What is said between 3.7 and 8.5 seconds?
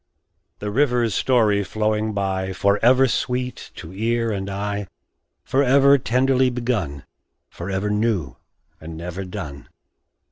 to ear and eye, Forever tenderly begun Forever new